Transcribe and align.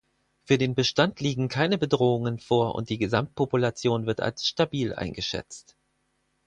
Für 0.45 0.57
den 0.57 0.73
Bestand 0.73 1.19
liegen 1.19 1.47
keine 1.47 1.77
Bedrohungen 1.77 2.39
vor 2.39 2.73
und 2.73 2.89
die 2.89 2.97
Gesamtpopulation 2.97 4.07
wird 4.07 4.19
als 4.19 4.47
stabil 4.47 4.95
eingeschätzt. 4.95 5.75